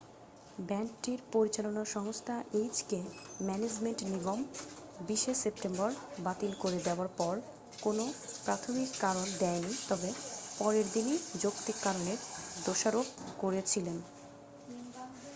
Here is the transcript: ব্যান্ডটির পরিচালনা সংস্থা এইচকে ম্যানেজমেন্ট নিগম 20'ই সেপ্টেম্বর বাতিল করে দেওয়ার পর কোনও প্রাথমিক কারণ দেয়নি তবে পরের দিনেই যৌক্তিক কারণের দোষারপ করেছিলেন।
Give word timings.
ব্যান্ডটির 0.59 1.19
পরিচালনা 1.31 1.83
সংস্থা 1.95 2.35
এইচকে 2.53 2.99
ম্যানেজমেন্ট 3.47 3.99
নিগম 4.11 4.39
20'ই 5.07 5.33
সেপ্টেম্বর 5.43 5.89
বাতিল 6.19 6.51
করে 6.63 6.79
দেওয়ার 6.87 7.09
পর 7.19 7.33
কোনও 7.81 8.05
প্রাথমিক 8.45 8.89
কারণ 8.99 9.25
দেয়নি 9.41 9.73
তবে 9.89 10.09
পরের 10.59 10.87
দিনেই 10.93 11.19
যৌক্তিক 11.41 11.77
কারণের 11.83 12.19
দোষারপ 12.65 13.07
করেছিলেন। 13.39 13.97